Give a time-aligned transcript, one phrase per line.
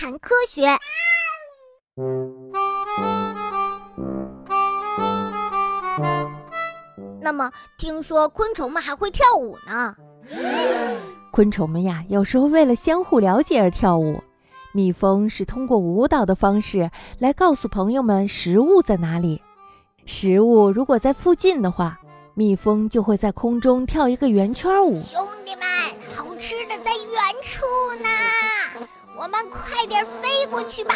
[0.00, 0.62] 谈科学。
[7.20, 9.94] 那么，听说昆虫们还会跳舞呢？
[11.30, 14.22] 昆虫们呀，有时候为了相互了解而跳舞。
[14.72, 19.42] 蜜蜂是通过舞蹈的方式来告诉朋友们食物在哪里。
[20.06, 22.00] 食物如果在附近的话，
[22.32, 24.96] 蜜蜂就会在空中跳一个圆圈舞。
[24.96, 25.64] 兄弟们，
[26.16, 27.12] 好吃的在远
[27.42, 27.60] 处
[28.02, 28.08] 呢，
[29.20, 30.94] 我们快点飞过去吧。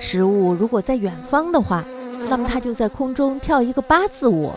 [0.00, 1.84] 食物如果在远方的话，
[2.30, 4.50] 那么它就在空中跳一个八字舞。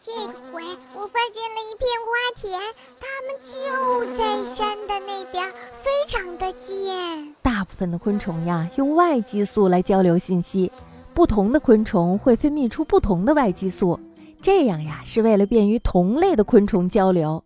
[0.00, 0.12] 这
[0.52, 0.62] 回
[0.94, 2.60] 我发现了一片花田，
[3.00, 7.34] 它们就在山的那边，非常的近。
[7.42, 10.70] 大部分的昆虫呀，用外激素来交流信息。
[11.12, 13.98] 不同的昆虫会分泌出不同的外激素，
[14.40, 17.42] 这样呀，是为了便于同类的昆虫交流。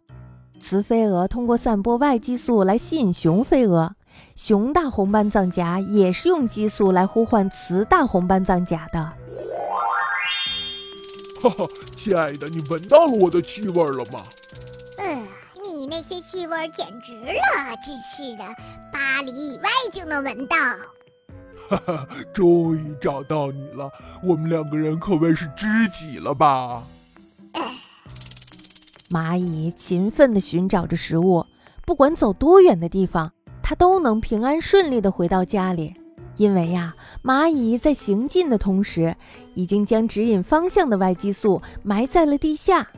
[0.62, 3.96] 雌飞蛾通过散播外激素来吸引雄飞蛾。
[4.36, 9.12] 雄大红斑藏甲也是用激素来呼唤雌大红斑藏甲的。
[11.42, 14.22] 哈哈，亲爱的，你闻到了我的气味了吗？
[14.98, 15.26] 嗯，
[15.74, 18.44] 你那些气味简直了，真是的，
[18.92, 20.56] 八里以外就能闻到。
[21.68, 23.90] 哈哈，终于找到你了，
[24.22, 26.84] 我们两个人可谓是知己了吧？
[29.12, 31.44] 蚂蚁勤奋地寻找着食物，
[31.84, 33.30] 不管走多远的地方。
[33.62, 35.94] 它都能平安顺利地回到家里，
[36.36, 39.14] 因为呀，蚂蚁在行进的同时，
[39.54, 42.88] 已经将指引方向的外激素埋在了地下。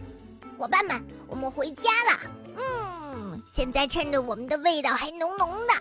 [0.57, 2.31] 伙伴们，我们回家了。
[2.57, 5.75] 嗯，现在趁着我们的味道还浓浓的，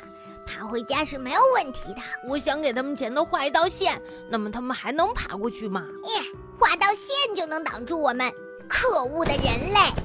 [0.46, 2.02] 爬回家是没有问题的。
[2.28, 5.82] 我想给他们前头画一道线，那么他们还能爬过去吗？
[6.08, 8.32] 耶，画道线就能挡住我们？
[8.68, 10.03] 可恶的人类！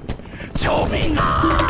[0.61, 1.68] 救命啊！